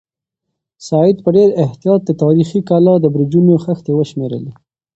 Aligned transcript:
سعید 0.87 1.17
په 1.25 1.29
ډېر 1.37 1.49
احتیاط 1.63 2.01
د 2.05 2.11
تاریخي 2.23 2.61
کلا 2.69 2.93
د 2.99 3.05
برجونو 3.13 3.53
خښتې 3.63 3.91
وشمېرلې. 3.95 4.53